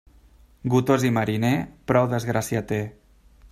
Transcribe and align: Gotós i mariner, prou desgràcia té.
Gotós 0.73 1.05
i 1.09 1.11
mariner, 1.17 1.53
prou 1.93 2.11
desgràcia 2.17 2.65
té. 2.73 2.83